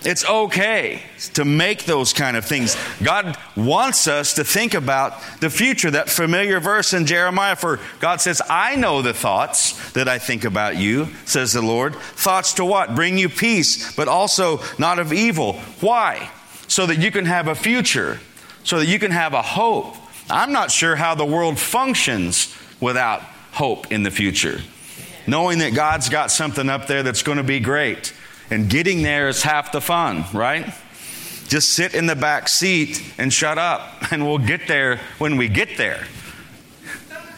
[0.02, 1.02] It's okay
[1.34, 2.76] to make those kind of things.
[3.02, 5.90] God wants us to think about the future.
[5.90, 10.44] That familiar verse in Jeremiah, for God says, I know the thoughts that I think
[10.44, 11.94] about you, says the Lord.
[11.94, 12.94] Thoughts to what?
[12.94, 15.54] Bring you peace, but also not of evil.
[15.80, 16.30] Why?
[16.70, 18.20] so that you can have a future,
[18.62, 19.96] so that you can have a hope.
[20.30, 24.60] I'm not sure how the world functions without hope in the future.
[25.26, 28.14] Knowing that God's got something up there that's going to be great.
[28.50, 30.74] And getting there is half the fun, right?
[31.46, 35.48] Just sit in the back seat and shut up, and we'll get there when we
[35.48, 36.04] get there.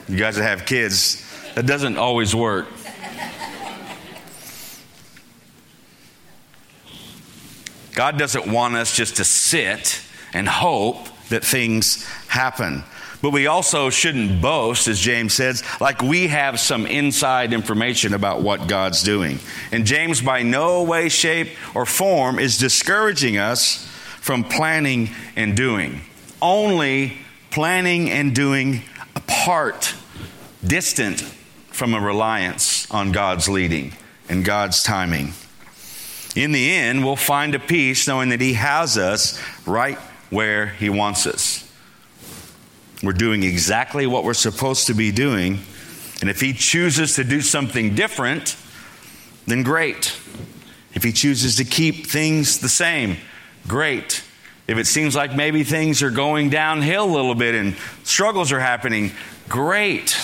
[0.08, 2.66] You guys that have kids, that doesn't always work.
[7.94, 10.00] God doesn't want us just to sit
[10.32, 12.84] and hope that things happen.
[13.22, 18.42] But we also shouldn't boast, as James says, like we have some inside information about
[18.42, 19.38] what God's doing.
[19.70, 23.88] And James, by no way, shape, or form, is discouraging us
[24.20, 26.00] from planning and doing.
[26.42, 27.18] Only
[27.50, 28.82] planning and doing
[29.14, 29.94] apart,
[30.66, 31.20] distant
[31.70, 33.92] from a reliance on God's leading.
[34.28, 35.32] and God's timing.
[36.34, 39.98] In the end, we'll find a peace knowing that He has us right
[40.30, 41.70] where He wants us.
[43.02, 45.58] We're doing exactly what we're supposed to be doing.
[46.20, 48.56] And if He chooses to do something different,
[49.46, 50.16] then great.
[50.94, 53.16] If He chooses to keep things the same,
[53.66, 54.22] great.
[54.68, 58.60] If it seems like maybe things are going downhill a little bit and struggles are
[58.60, 59.10] happening,
[59.48, 60.16] great.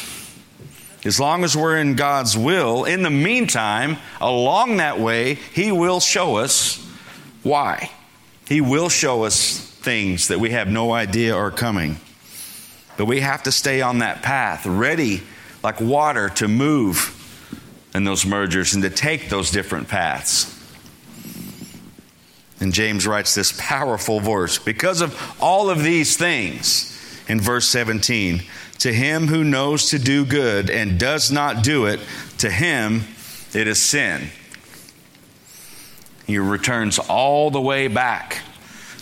[1.05, 6.01] As long as we're in God's will, in the meantime, along that way, He will
[6.01, 6.77] show us
[7.43, 7.91] why.
[8.47, 11.99] He will show us things that we have no idea are coming.
[12.99, 15.23] But we have to stay on that path, ready
[15.63, 17.15] like water to move
[17.95, 20.55] in those mergers and to take those different paths.
[22.61, 26.95] And James writes this powerful verse because of all of these things
[27.29, 28.43] in verse 17
[28.81, 32.01] to him who knows to do good and does not do it,
[32.39, 33.05] to him
[33.55, 34.29] it is sin.
[36.27, 38.43] He returns all the way back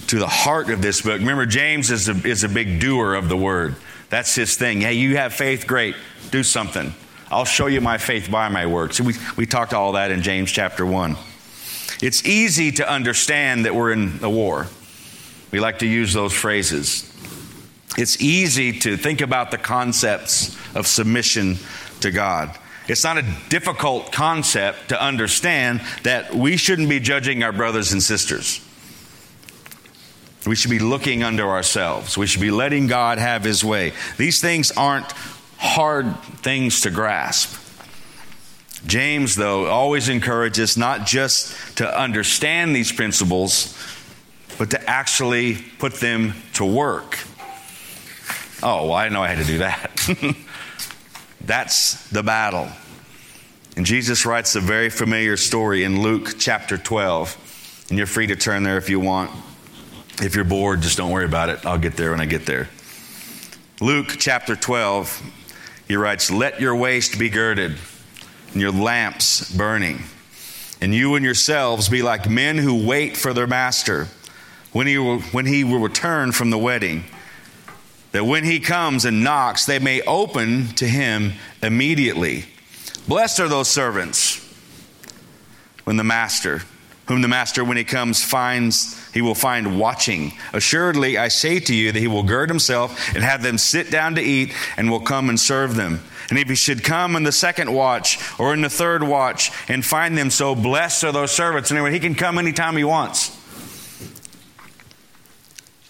[0.09, 1.19] to the heart of this book.
[1.19, 3.77] Remember, James is a, is a big doer of the word.
[4.09, 4.81] That's his thing.
[4.81, 5.97] Hey, you have faith, great.
[6.31, 6.95] Do something.
[7.31, 9.01] I'll show you my faith by my works.
[9.01, 11.17] We, we talked all that in James chapter 1.
[12.03, 14.67] It's easy to understand that we're in a war.
[15.51, 17.13] We like to use those phrases.
[17.99, 21.57] It's easy to think about the concepts of submission
[22.01, 22.57] to God.
[22.89, 28.03] It's not a difficult concept to understand that we shouldn't be judging our brothers and
[28.03, 28.66] sisters.
[30.47, 32.17] We should be looking under ourselves.
[32.17, 33.93] We should be letting God have His way.
[34.17, 35.11] These things aren't
[35.59, 37.63] hard things to grasp.
[38.87, 43.77] James, though, always encourages not just to understand these principles,
[44.59, 47.19] but to actually put them to work.
[48.63, 50.37] Oh, well, I know I had to do that.
[51.41, 52.69] That's the battle.
[53.77, 57.87] And Jesus writes a very familiar story in Luke chapter 12.
[57.89, 59.31] And you're free to turn there if you want.
[60.23, 61.67] If you're bored, just don't worry about it.
[61.67, 62.69] I'll get there when I get there.
[63.81, 65.23] Luke chapter 12,
[65.87, 67.77] he writes, Let your waist be girded
[68.53, 70.05] and your lamps burning.
[70.81, 74.09] And you and yourselves be like men who wait for their master
[74.73, 77.05] when he will, when he will return from the wedding.
[78.13, 82.47] That when he comes and knocks, they may open to him immediately.
[83.07, 84.43] Blessed are those servants
[85.85, 86.63] when the master,
[87.07, 90.33] whom the master, when he comes, finds he will find watching.
[90.53, 94.17] Assuredly, I say to you that he will gird himself and have them sit down
[94.17, 96.03] to eat and will come and serve them.
[96.29, 99.85] And if he should come in the second watch or in the third watch and
[99.85, 101.71] find them so, blessed are those servants.
[101.71, 103.31] Anyway, he can come anytime he wants.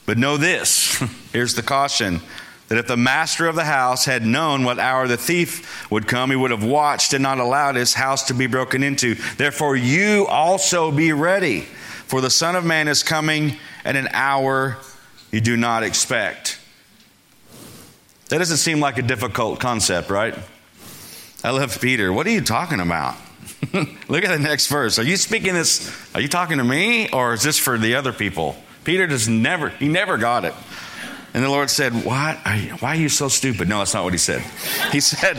[0.04, 1.02] But know this
[1.32, 2.20] here's the caution
[2.68, 6.30] that if the master of the house had known what hour the thief would come,
[6.30, 9.14] he would have watched and not allowed his house to be broken into.
[9.36, 14.78] Therefore, you also be ready, for the Son of Man is coming at an hour
[15.30, 16.58] you do not expect.
[18.28, 20.34] That doesn't seem like a difficult concept, right?
[21.44, 22.12] I love Peter.
[22.12, 23.14] What are you talking about?
[24.08, 24.98] Look at the next verse.
[24.98, 25.92] Are you speaking this?
[26.14, 28.56] Are you talking to me or is this for the other people?
[28.82, 30.54] Peter just never, he never got it.
[31.36, 32.38] And the Lord said, What?
[32.46, 33.68] Are you, why are you so stupid?
[33.68, 34.40] No, that's not what he said.
[34.90, 35.36] He said,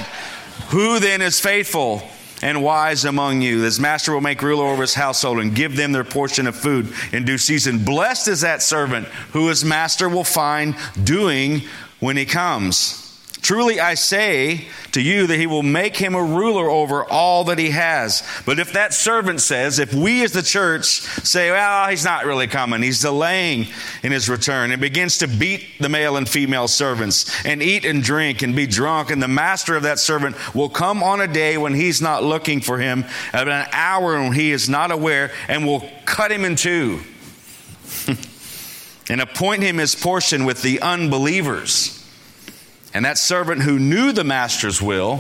[0.70, 2.08] Who then is faithful
[2.44, 3.62] and wise among you?
[3.62, 6.94] His master will make ruler over his household and give them their portion of food
[7.12, 7.84] in due season.
[7.84, 11.64] Blessed is that servant who his master will find doing
[12.00, 13.07] when he comes.
[13.48, 17.58] Truly I say to you that he will make him a ruler over all that
[17.58, 18.22] he has.
[18.46, 22.48] But if that servant says, if we as the church say, well, he's not really
[22.48, 23.68] coming, he's delaying
[24.04, 28.04] in his return, and begins to beat the male and female servants, and eat and
[28.04, 31.58] drink and be drunk, and the master of that servant will come on a day
[31.58, 35.66] when he's not looking for him, at an hour when he is not aware, and
[35.66, 37.00] will cut him in two.
[39.10, 41.97] and appoint him his portion with the unbelievers.
[42.98, 45.20] And that servant who knew the master's will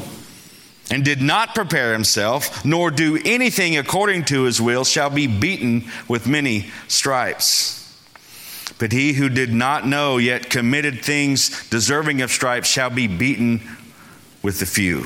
[0.89, 5.85] and did not prepare himself, nor do anything according to his will, shall be beaten
[6.07, 7.95] with many stripes.
[8.79, 13.61] But he who did not know, yet committed things deserving of stripes, shall be beaten
[14.41, 15.05] with the few.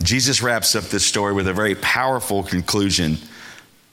[0.00, 3.16] Jesus wraps up this story with a very powerful conclusion.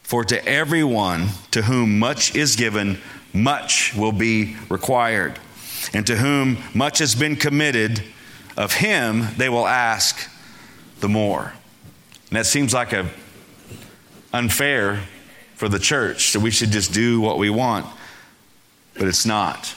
[0.04, 3.02] For to everyone to whom much is given,
[3.34, 5.40] much will be required
[5.94, 8.04] and to whom much has been committed,
[8.58, 10.30] of him they will ask
[11.00, 11.54] the more.
[12.30, 13.10] And that seems like a
[14.34, 15.02] unfair
[15.56, 17.86] for the church that we should just do what we want,
[18.96, 19.76] but it's not.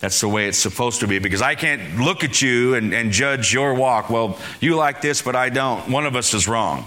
[0.00, 3.10] That's the way it's supposed to be because I can't look at you and, and
[3.10, 4.10] judge your walk.
[4.10, 5.88] Well, you like this, but I don't.
[5.88, 6.86] One of us is wrong.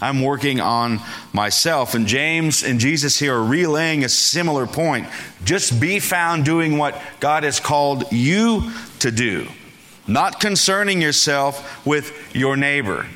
[0.00, 1.00] I'm working on
[1.32, 1.94] myself.
[1.94, 5.08] And James and Jesus here are relaying a similar point.
[5.44, 8.70] Just be found doing what God has called you
[9.00, 9.46] to do,
[10.06, 13.06] not concerning yourself with your neighbor.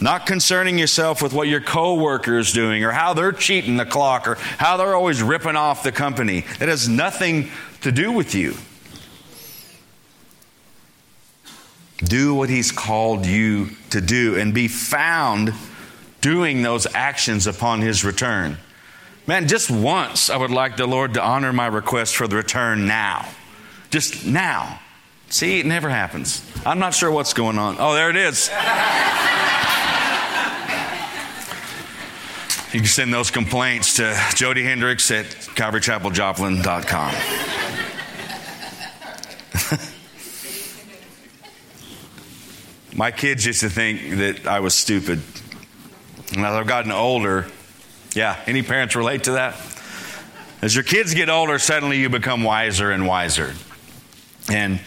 [0.00, 4.26] Not concerning yourself with what your coworker is doing or how they're cheating the clock
[4.26, 6.40] or how they're always ripping off the company.
[6.58, 7.50] That has nothing
[7.82, 8.56] to do with you.
[12.02, 15.54] Do what He's called you to do and be found
[16.22, 18.56] doing those actions upon His return.
[19.26, 22.86] Man, just once I would like the Lord to honor my request for the return
[22.86, 23.28] now.
[23.90, 24.80] Just now.
[25.28, 26.42] See, it never happens.
[26.64, 27.76] I'm not sure what's going on.
[27.78, 28.50] Oh, there it is.
[32.72, 37.14] You can send those complaints to Jody Hendricks at CalvaryChapelJoplin.com.
[42.96, 45.20] My kids used to think that I was stupid.
[46.34, 47.46] And as I've gotten older,
[48.14, 49.54] yeah, any parents relate to that?
[50.62, 53.52] As your kids get older, suddenly you become wiser and wiser.
[54.48, 54.80] And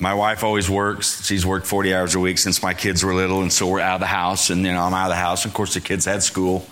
[0.00, 1.24] my wife always works.
[1.24, 3.94] She's worked 40 hours a week since my kids were little, and so we're out
[3.94, 5.44] of the house, and you know, I'm out of the house.
[5.44, 6.66] Of course, the kids had school.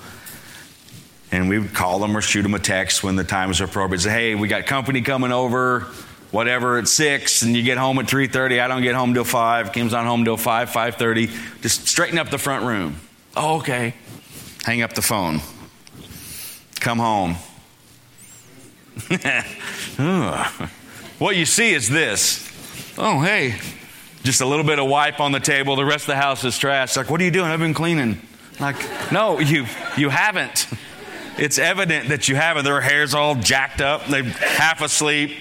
[1.33, 4.01] And we would call them or shoot them a text when the time was appropriate.
[4.01, 5.87] Say, hey, we got company coming over
[6.31, 9.73] whatever at six and you get home at 3.30 i don't get home till 5
[9.73, 12.97] kim's not home till 5 5.30 just straighten up the front room.
[13.37, 13.95] Oh, okay.
[14.65, 15.41] Hang up the phone.
[16.81, 17.37] Come home.
[21.21, 22.49] What you see is this.
[22.97, 23.57] Oh hey.
[24.23, 25.77] Just a little bit of wipe on the table.
[25.77, 26.97] The rest of the house is trash.
[26.97, 27.51] Like what are you doing?
[27.51, 28.23] I've been cleaning.
[28.59, 28.77] Like
[29.13, 29.67] no you
[29.99, 30.67] you haven't.
[31.37, 32.65] It's evident that you haven't.
[32.65, 34.07] Their hair's all jacked up.
[34.07, 35.33] They're half asleep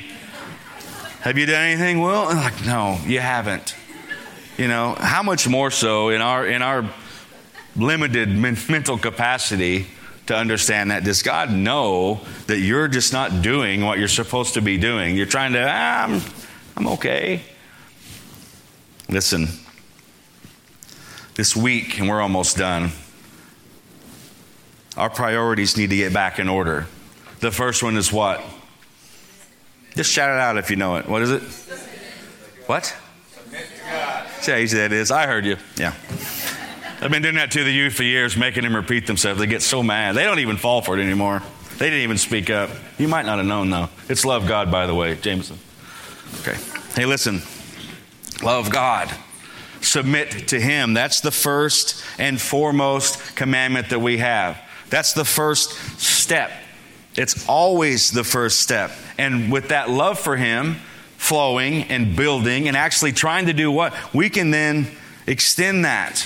[1.21, 1.99] have you done anything?
[1.99, 3.75] Well, like, no, you haven't.
[4.57, 6.89] You know, how much more so in our in our
[7.75, 9.87] limited mental capacity
[10.27, 14.61] to understand that does God know that you're just not doing what you're supposed to
[14.61, 15.15] be doing?
[15.15, 16.21] You're trying to, ah, I'm,
[16.77, 17.41] I'm okay.
[19.09, 19.47] Listen,
[21.35, 22.91] this week, and we're almost done,
[24.97, 26.85] our priorities need to get back in order.
[27.39, 28.43] The first one is what?
[29.95, 31.07] Just shout it out if you know it.
[31.07, 31.41] What is it?
[32.67, 32.95] What?
[34.47, 35.11] Yeah, that is.
[35.11, 35.57] I heard you.
[35.77, 35.93] Yeah.
[37.01, 39.39] I've been doing that to the youth for years, making them repeat themselves.
[39.39, 40.15] They get so mad.
[40.15, 41.43] They don't even fall for it anymore.
[41.77, 42.69] They didn't even speak up.
[42.97, 43.89] You might not have known, though.
[44.07, 45.59] It's love God, by the way, Jameson.
[46.41, 46.57] Okay.
[46.95, 47.41] Hey, listen.
[48.43, 49.13] Love God.
[49.81, 50.93] Submit to Him.
[50.93, 54.59] That's the first and foremost commandment that we have.
[54.89, 56.51] That's the first step
[57.19, 58.91] it's always the first step.
[59.19, 60.77] And with that love for Him
[61.17, 63.93] flowing and building and actually trying to do what?
[64.13, 64.87] We can then
[65.27, 66.25] extend that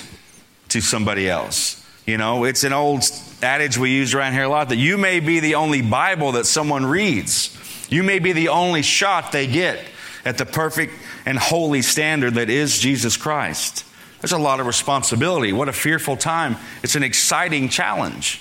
[0.69, 1.83] to somebody else.
[2.05, 3.03] You know, it's an old
[3.41, 6.45] adage we use around here a lot that you may be the only Bible that
[6.45, 7.57] someone reads.
[7.89, 9.83] You may be the only shot they get
[10.23, 10.93] at the perfect
[11.25, 13.85] and holy standard that is Jesus Christ.
[14.21, 15.51] There's a lot of responsibility.
[15.51, 16.57] What a fearful time.
[16.83, 18.39] It's an exciting challenge.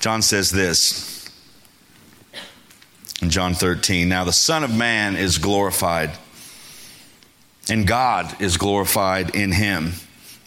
[0.00, 1.09] John says this
[3.20, 6.10] in John 13 Now the Son of Man is glorified,
[7.68, 9.92] and God is glorified in him.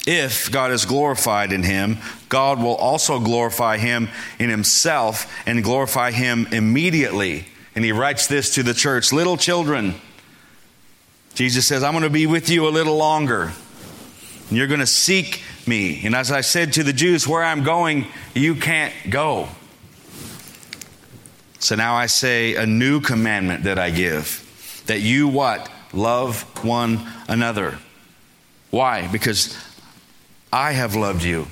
[0.05, 1.97] If God is glorified in him,
[2.27, 7.45] God will also glorify him in himself and glorify him immediately.
[7.73, 9.95] And he writes this to the church Little children,
[11.35, 13.53] Jesus says, I'm going to be with you a little longer.
[14.49, 16.05] And you're going to seek me.
[16.05, 18.05] And as I said to the Jews, where I'm going,
[18.35, 19.47] you can't go.
[21.63, 25.71] So now I say a new commandment that I give that you what?
[25.93, 26.99] Love one
[27.29, 27.79] another.
[28.69, 29.07] Why?
[29.07, 29.57] Because
[30.51, 31.47] I have loved you.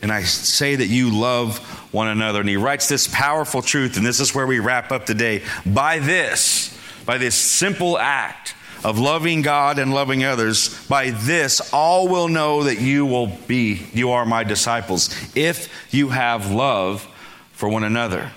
[0.00, 1.58] And I say that you love
[1.92, 2.38] one another.
[2.38, 5.42] And he writes this powerful truth, and this is where we wrap up today.
[5.66, 12.06] By this, by this simple act, of loving God and loving others, by this all
[12.08, 17.08] will know that you will be, you are my disciples, if you have love
[17.52, 18.30] for one another.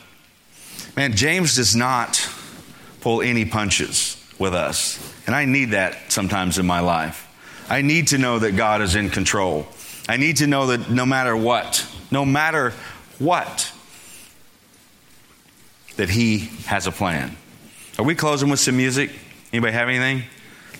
[0.95, 2.29] Man, James does not
[3.01, 4.99] pull any punches with us.
[5.27, 7.21] And I need that sometimes in my life.
[7.69, 9.67] I need to know that God is in control.
[10.07, 12.73] I need to know that no matter what, no matter
[13.19, 13.71] what,
[15.97, 17.35] that He has a plan.
[17.97, 19.11] Are we closing with some music?
[19.51, 20.23] Anybody have anything?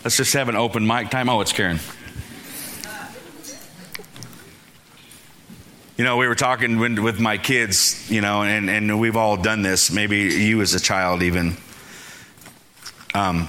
[0.04, 1.30] Let's just have an open mic time.
[1.30, 1.80] Oh, it's Karen.
[5.98, 9.62] You know, we were talking with my kids, you know, and, and we've all done
[9.62, 11.56] this, maybe you as a child even.
[13.14, 13.48] Um,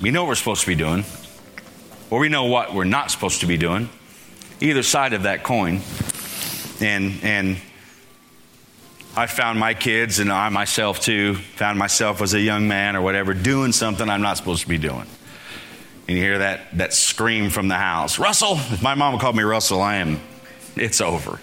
[0.00, 1.04] we know what we're supposed to be doing.
[2.08, 3.90] or we know what we're not supposed to be doing.
[4.60, 5.82] Either side of that coin.
[6.80, 7.58] And, and
[9.14, 13.02] I found my kids and I myself too, found myself as a young man or
[13.02, 15.06] whatever doing something I'm not supposed to be doing.
[16.06, 18.56] And you hear that, that scream from the house Russell!
[18.56, 20.20] If my mom called me Russell, I am,
[20.76, 21.40] it's over.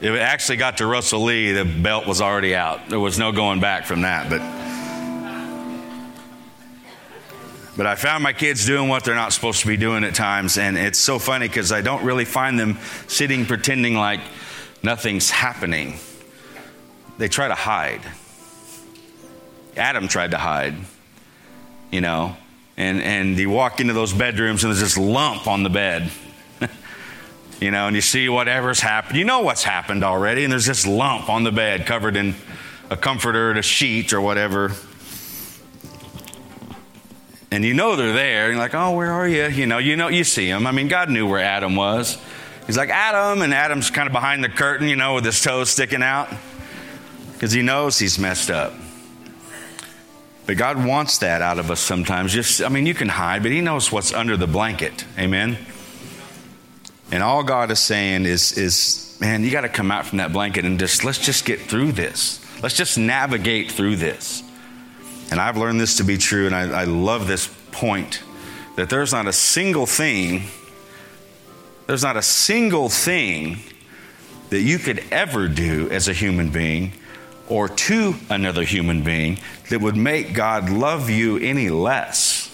[0.00, 2.88] If it actually got to Russell Lee, the belt was already out.
[2.88, 4.28] There was no going back from that.
[4.28, 4.42] But
[7.76, 10.58] But I found my kids doing what they're not supposed to be doing at times,
[10.58, 14.20] and it's so funny because I don't really find them sitting pretending like
[14.82, 15.98] nothing's happening.
[17.18, 18.00] They try to hide.
[19.76, 20.74] Adam tried to hide,
[21.90, 22.36] you know,
[22.76, 26.10] and, and you walk into those bedrooms and there's this lump on the bed,
[27.60, 29.16] you know, and you see whatever's happened.
[29.16, 32.34] You know what's happened already, and there's this lump on the bed covered in
[32.90, 34.72] a comforter, a sheet, or whatever
[37.54, 38.46] and you know they're there.
[38.46, 39.46] And you're like, oh, where are you?
[39.46, 40.66] You know, you know, you see them.
[40.66, 42.18] I mean, God knew where Adam was.
[42.66, 45.70] He's like, Adam, and Adam's kind of behind the curtain, you know, with his toes
[45.70, 46.28] sticking out
[47.32, 48.74] because he knows he's messed up.
[50.46, 52.32] But God wants that out of us sometimes.
[52.32, 55.04] Just, I mean, you can hide, but He knows what's under the blanket.
[55.18, 55.58] Amen.
[57.10, 60.32] And all God is saying is, is man, you got to come out from that
[60.32, 62.44] blanket and just let's just get through this.
[62.62, 64.42] Let's just navigate through this.
[65.30, 68.22] And I've learned this to be true, and I, I love this point
[68.76, 70.44] that there's not a single thing,
[71.86, 73.58] there's not a single thing
[74.50, 76.92] that you could ever do as a human being
[77.48, 79.38] or to another human being
[79.70, 82.50] that would make God love you any less.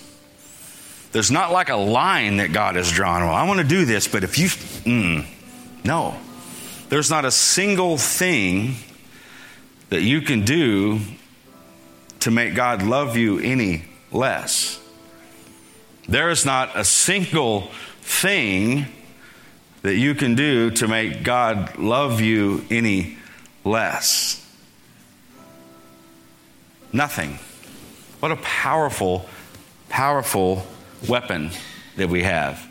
[1.13, 3.23] There's not like a line that God has drawn.
[3.23, 5.27] Well, I want to do this, but if you, mm,
[5.85, 6.17] no.
[6.89, 8.75] There's not a single thing
[9.91, 11.01] that you can do
[12.21, 14.81] to make God love you any less.
[16.09, 17.71] There is not a single
[18.03, 18.87] thing
[19.83, 23.17] that you can do to make God love you any
[23.65, 24.40] less.
[26.93, 27.39] Nothing.
[28.21, 29.27] What a powerful,
[29.89, 30.67] powerful
[31.09, 31.51] weapon
[31.97, 32.67] that we have.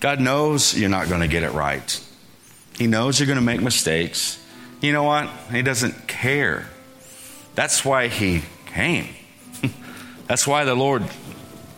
[0.00, 2.00] God knows you're not going to get it right.
[2.76, 4.44] He knows you're going to make mistakes.
[4.80, 5.28] You know what?
[5.50, 6.68] He doesn't care.
[7.54, 9.08] That's why He came.
[10.26, 11.04] That's why the Lord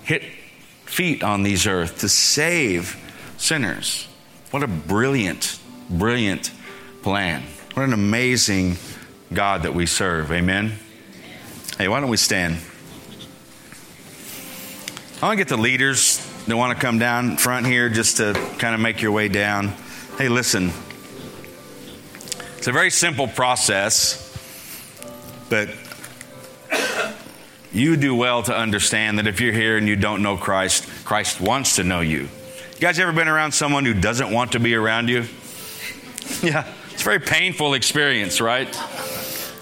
[0.03, 0.23] hit
[0.87, 2.97] feet on these earth to save
[3.37, 4.09] sinners.
[4.51, 5.59] What a brilliant,
[5.91, 6.51] brilliant
[7.03, 7.43] plan.
[7.75, 8.77] What an amazing
[9.33, 10.33] God that we serve.
[10.33, 10.79] Amen.
[11.79, 12.57] Hey, why don't we stand?
[15.21, 18.33] I want to get the leaders that want to come down front here just to
[18.59, 19.75] kind of make your way down.
[20.17, 20.73] Hey, listen.
[22.57, 24.23] It's a very simple process,
[25.51, 25.69] but
[27.75, 31.43] you do well to understand that if you're here and you don't know Christ, Christ
[31.43, 32.21] wants to know you.
[32.21, 35.27] You guys ever been around someone who doesn't want to be around you?
[36.43, 38.69] Yeah, it's a very painful experience, right?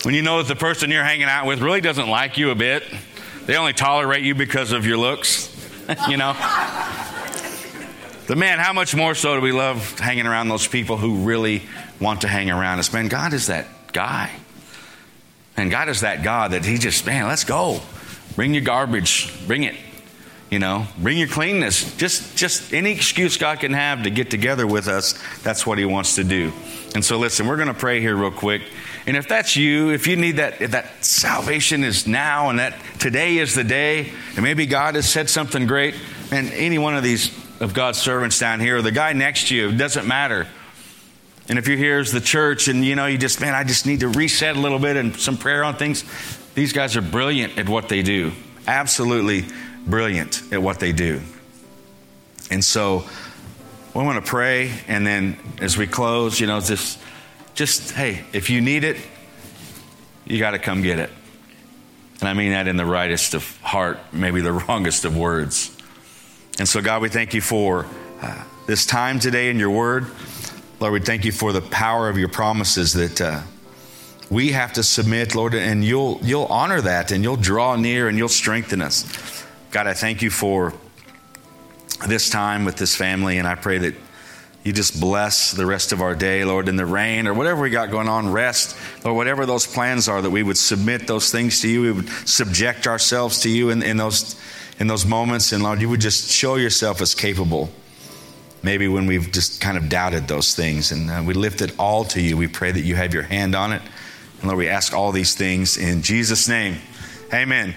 [0.05, 2.55] When you know that the person you're hanging out with really doesn't like you a
[2.55, 2.83] bit,
[3.47, 5.49] they only tolerate you because of your looks,
[6.09, 6.35] you know?
[8.27, 11.63] But man, how much more so do we love hanging around those people who really
[12.01, 12.93] want to hang around us?
[12.93, 14.31] Man, God is that guy.
[15.57, 17.81] And God is that God that He just, man, let's go.
[18.37, 19.33] Bring your garbage.
[19.47, 19.75] Bring it.
[20.51, 21.97] You know, bring your cleanness.
[21.97, 25.85] Just just any excuse God can have to get together with us, that's what he
[25.85, 26.53] wants to do.
[26.95, 28.63] And so listen, we're going to pray here real quick.
[29.07, 33.39] And if that's you, if you need that that salvation is now and that today
[33.39, 35.95] is the day, and maybe God has said something great,
[36.31, 39.57] and any one of these of God's servants down here or the guy next to
[39.57, 40.47] you, it doesn't matter.
[41.49, 43.87] And if you're here as the church and you know you just man, I just
[43.87, 46.05] need to reset a little bit and some prayer on things,
[46.55, 48.33] these guys are brilliant at what they do.
[48.67, 49.45] Absolutely
[49.87, 51.21] brilliant at what they do.
[52.51, 53.05] And so
[53.95, 56.99] we want to pray, and then as we close, you know, just,
[57.55, 58.97] just hey, if you need it,
[60.27, 61.11] you got to come get it.
[62.21, 65.77] And I mean that in the rightest of heart, maybe the wrongest of words.
[66.59, 67.87] And so, God, we thank you for
[68.21, 70.07] uh, this time today in your word.
[70.81, 73.21] Lord, we thank you for the power of your promises that.
[73.21, 73.43] Uh,
[74.31, 78.17] we have to submit, Lord, and you'll you'll honor that and you'll draw near and
[78.17, 79.44] you'll strengthen us.
[79.75, 80.73] God, I thank you for
[82.07, 83.97] this time with this family, and I pray that
[84.63, 87.71] you just bless the rest of our day, Lord, in the rain or whatever we
[87.71, 91.61] got going on, rest, or whatever those plans are, that we would submit those things
[91.63, 91.83] to you.
[91.83, 94.41] We would subject ourselves to you in, in those
[94.79, 97.69] in those moments, and Lord, you would just show yourself as capable.
[98.63, 102.05] Maybe when we've just kind of doubted those things, and uh, we lift it all
[102.05, 102.37] to you.
[102.37, 103.83] We pray that you have your hand on it.
[104.39, 106.77] And Lord, we ask all these things in Jesus' name.
[107.33, 107.73] Amen.